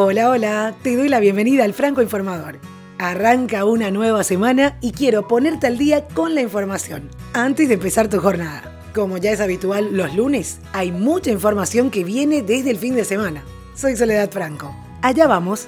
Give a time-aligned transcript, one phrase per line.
[0.00, 2.60] Hola, hola, te doy la bienvenida al Franco Informador.
[3.00, 8.08] Arranca una nueva semana y quiero ponerte al día con la información antes de empezar
[8.08, 8.80] tu jornada.
[8.94, 13.04] Como ya es habitual los lunes, hay mucha información que viene desde el fin de
[13.04, 13.42] semana.
[13.74, 14.72] Soy Soledad Franco.
[15.02, 15.66] Allá vamos.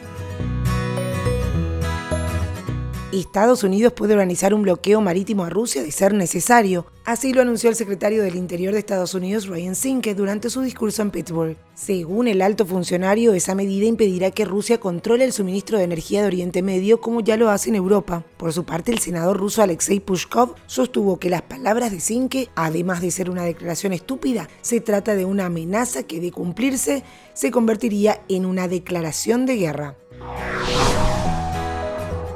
[3.18, 6.86] Estados Unidos puede organizar un bloqueo marítimo a Rusia de ser necesario.
[7.04, 11.02] Así lo anunció el secretario del Interior de Estados Unidos, Ryan Zinke, durante su discurso
[11.02, 11.56] en Pittsburgh.
[11.74, 16.28] Según el alto funcionario, esa medida impedirá que Rusia controle el suministro de energía de
[16.28, 18.24] Oriente Medio como ya lo hace en Europa.
[18.36, 23.00] Por su parte, el senador ruso Alexei Pushkov sostuvo que las palabras de Zinke, además
[23.00, 27.02] de ser una declaración estúpida, se trata de una amenaza que de cumplirse
[27.34, 29.96] se convertiría en una declaración de guerra.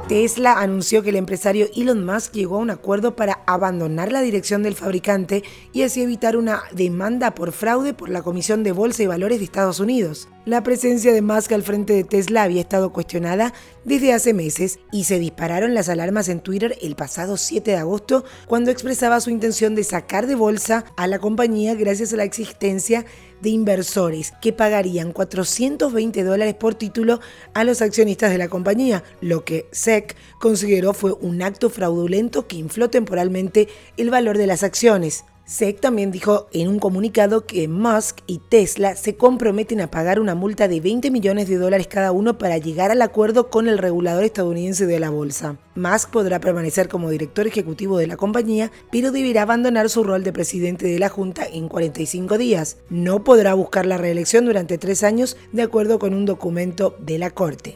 [0.08, 4.62] Tesla anunció que el empresario Elon Musk llegó a un acuerdo para abandonar la dirección
[4.62, 9.06] del fabricante y así evitar una demanda por fraude por la Comisión de Bolsa y
[9.06, 10.28] Valores de Estados Unidos.
[10.44, 15.04] La presencia de Musk al frente de Tesla había estado cuestionada desde hace meses y
[15.04, 19.74] se dispararon las alarmas en Twitter el pasado 7 de agosto cuando expresaba su intención
[19.74, 23.06] de sacar de bolsa a la compañía gracias a la existencia
[23.44, 27.20] de inversores que pagarían 420 dólares por título
[27.52, 32.56] a los accionistas de la compañía, lo que SEC consideró fue un acto fraudulento que
[32.56, 35.24] infló temporalmente el valor de las acciones.
[35.46, 40.34] SEC también dijo en un comunicado que Musk y Tesla se comprometen a pagar una
[40.34, 44.24] multa de 20 millones de dólares cada uno para llegar al acuerdo con el regulador
[44.24, 45.58] estadounidense de la bolsa.
[45.74, 50.32] Musk podrá permanecer como director ejecutivo de la compañía, pero deberá abandonar su rol de
[50.32, 52.78] presidente de la Junta en 45 días.
[52.88, 57.30] No podrá buscar la reelección durante tres años, de acuerdo con un documento de la
[57.30, 57.74] Corte.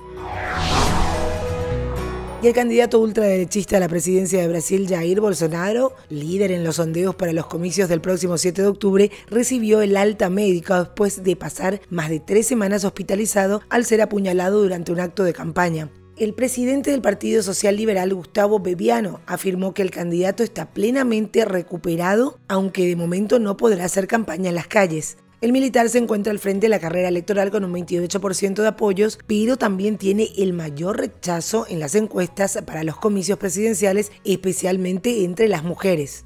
[2.41, 7.17] Y el candidato ultraderechista a la presidencia de Brasil, Jair Bolsonaro, líder en los sondeos
[7.17, 11.81] para los comicios del próximo 7 de octubre, recibió el alta médica después de pasar
[11.91, 15.91] más de tres semanas hospitalizado al ser apuñalado durante un acto de campaña.
[16.17, 22.39] El presidente del Partido Social Liberal, Gustavo Bebiano, afirmó que el candidato está plenamente recuperado,
[22.47, 25.17] aunque de momento no podrá hacer campaña en las calles.
[25.41, 29.21] El militar se encuentra al frente de la carrera electoral con un 28% de apoyos,
[29.29, 35.47] pero también tiene el mayor rechazo en las encuestas para los comicios presidenciales, especialmente entre
[35.47, 36.25] las mujeres.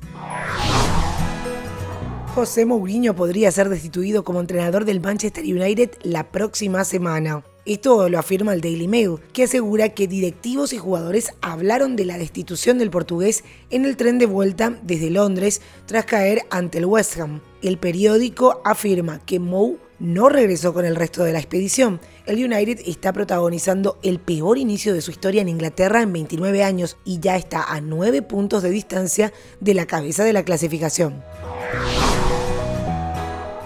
[2.34, 7.44] José Mourinho podría ser destituido como entrenador del Manchester United la próxima semana.
[7.66, 12.16] Esto lo afirma el Daily Mail, que asegura que directivos y jugadores hablaron de la
[12.16, 17.18] destitución del portugués en el tren de vuelta desde Londres tras caer ante el West
[17.20, 17.51] Ham.
[17.62, 22.00] El periódico afirma que Mou no regresó con el resto de la expedición.
[22.26, 26.96] El United está protagonizando el peor inicio de su historia en Inglaterra en 29 años
[27.04, 31.22] y ya está a 9 puntos de distancia de la cabeza de la clasificación.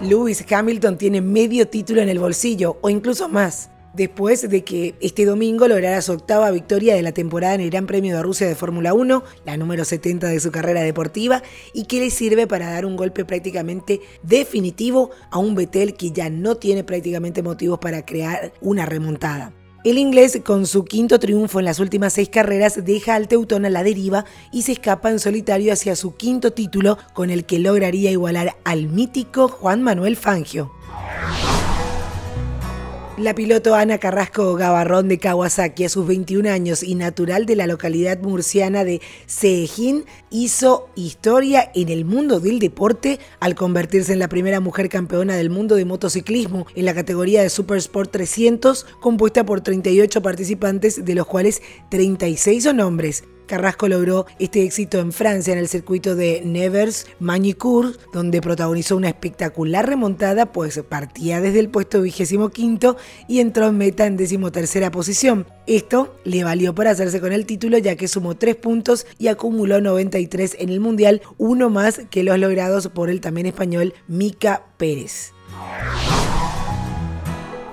[0.03, 5.25] Lewis Hamilton tiene medio título en el bolsillo o incluso más después de que este
[5.25, 8.55] domingo lograra su octava victoria de la temporada en el Gran Premio de Rusia de
[8.55, 11.43] Fórmula 1, la número 70 de su carrera deportiva,
[11.73, 16.29] y que le sirve para dar un golpe prácticamente definitivo a un Betel que ya
[16.29, 19.53] no tiene prácticamente motivos para crear una remontada.
[19.85, 23.71] El inglés, con su quinto triunfo en las últimas seis carreras, deja al Teutón a
[23.71, 28.11] la deriva y se escapa en solitario hacia su quinto título, con el que lograría
[28.11, 30.73] igualar al mítico Juan Manuel Fangio.
[33.19, 37.67] La piloto Ana Carrasco Gavarrón de Kawasaki, a sus 21 años y natural de la
[37.67, 44.29] localidad murciana de Seejín, hizo historia en el mundo del deporte al convertirse en la
[44.29, 49.47] primera mujer campeona del mundo de motociclismo en la categoría de Super Sport 300, compuesta
[49.47, 53.25] por 38 participantes, de los cuales 36 son hombres.
[53.47, 59.09] Carrasco logró este éxito en Francia en el circuito de Nevers Magnicourt, donde protagonizó una
[59.09, 62.97] espectacular remontada, pues partía desde el puesto 25
[63.29, 65.47] y entró en meta en decimotercera posición.
[65.67, 69.81] Esto le valió para hacerse con el título ya que sumó 3 puntos y acumuló
[69.81, 75.33] 93 en el Mundial, uno más que los logrados por el también español Mica Pérez.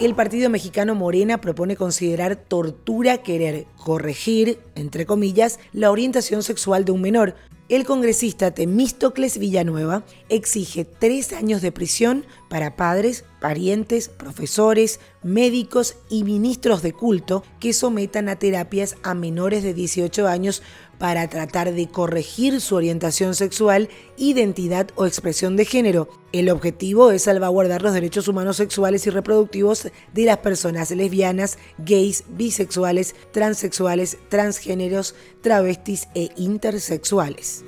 [0.04, 6.92] El partido mexicano Morena propone considerar tortura querer corregir, entre comillas, la orientación sexual de
[6.92, 7.36] un menor.
[7.70, 16.26] El congresista Temístocles Villanueva exige tres años de prisión para padres, parientes, profesores, médicos y
[16.26, 20.64] ministros de culto que sometan a terapias a menores de 18 años
[20.98, 26.10] para tratar de corregir su orientación sexual, identidad o expresión de género.
[26.32, 32.24] El objetivo es salvaguardar los derechos humanos sexuales y reproductivos de las personas lesbianas, gays,
[32.30, 37.64] bisexuales, transexuales, transgéneros, travestis e intersexuales.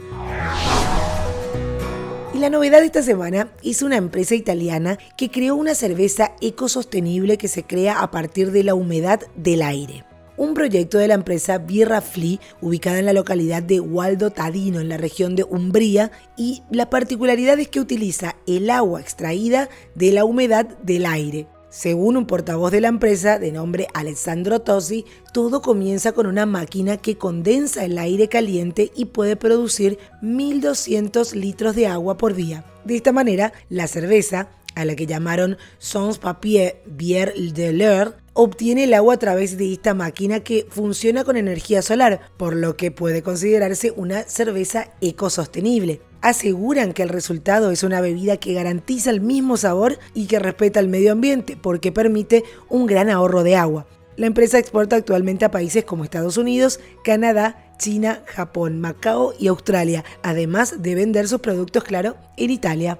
[2.33, 7.37] Y la novedad de esta semana es una empresa italiana que creó una cerveza ecosostenible
[7.37, 10.03] que se crea a partir de la humedad del aire
[10.37, 14.89] un proyecto de la empresa Birra Flea, ubicada en la localidad de Waldo Tadino, en
[14.89, 20.25] la región de Umbría, y la particularidad es que utiliza el agua extraída de la
[20.25, 21.47] humedad del aire.
[21.69, 25.03] Según un portavoz de la empresa de nombre Alessandro Tosi,
[25.33, 31.75] todo comienza con una máquina que condensa el aire caliente y puede producir 1.200 litros
[31.75, 32.63] de agua por día.
[32.85, 38.83] De esta manera, la cerveza, a la que llamaron Sans Papier Bière de l'Heure, obtiene
[38.83, 42.91] el agua a través de esta máquina que funciona con energía solar, por lo que
[42.91, 46.01] puede considerarse una cerveza ecosostenible.
[46.21, 50.79] Aseguran que el resultado es una bebida que garantiza el mismo sabor y que respeta
[50.79, 53.87] el medio ambiente porque permite un gran ahorro de agua.
[54.17, 60.03] La empresa exporta actualmente a países como Estados Unidos, Canadá, China, Japón, Macao y Australia,
[60.23, 62.97] además de vender sus productos, claro, en Italia.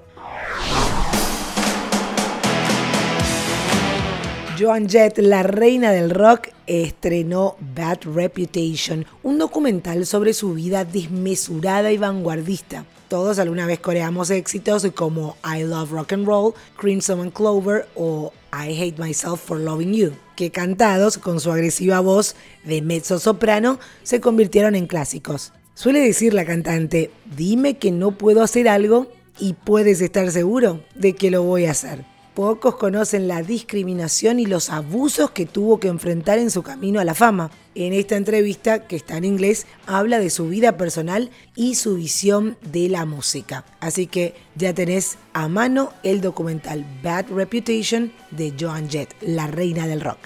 [4.58, 11.92] Joan Jett, la reina del rock, estrenó Bad Reputation, un documental sobre su vida desmesurada
[11.92, 12.86] y vanguardista.
[13.08, 18.32] Todos alguna vez coreamos éxitos como I Love Rock and Roll, Crimson and Clover o
[18.50, 23.78] I Hate Myself for Loving You, que cantados con su agresiva voz de mezzo soprano
[24.04, 25.52] se convirtieron en clásicos.
[25.74, 31.12] Suele decir la cantante, dime que no puedo hacer algo y puedes estar seguro de
[31.12, 32.15] que lo voy a hacer.
[32.36, 37.04] Pocos conocen la discriminación y los abusos que tuvo que enfrentar en su camino a
[37.04, 37.50] la fama.
[37.74, 42.58] En esta entrevista, que está en inglés, habla de su vida personal y su visión
[42.60, 43.64] de la música.
[43.80, 49.86] Así que ya tenés a mano el documental Bad Reputation de Joan Jett, la reina
[49.86, 50.18] del rock.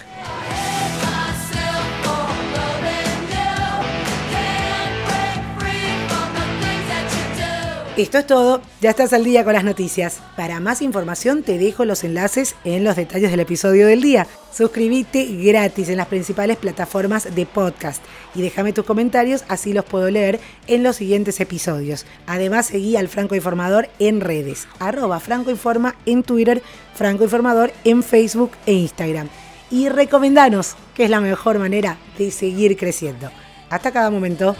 [8.01, 10.21] Esto es todo, ya estás al día con las noticias.
[10.35, 14.25] Para más información te dejo los enlaces en los detalles del episodio del día.
[14.51, 18.03] Suscríbete gratis en las principales plataformas de podcast
[18.33, 22.07] y déjame tus comentarios, así los puedo leer en los siguientes episodios.
[22.25, 26.63] Además, seguí al Franco Informador en redes, arroba Franco Informa en Twitter,
[26.95, 29.29] Franco Informador en Facebook e Instagram.
[29.69, 33.29] Y recomendanos, que es la mejor manera de seguir creciendo.
[33.69, 34.55] Hasta cada momento.